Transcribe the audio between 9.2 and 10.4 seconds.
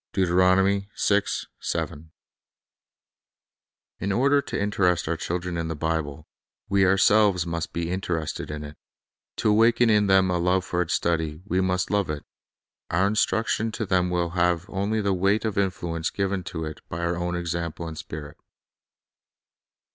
To awaken in them a